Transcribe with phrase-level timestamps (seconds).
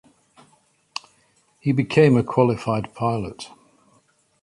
[1.59, 3.51] He became a qualified pilot.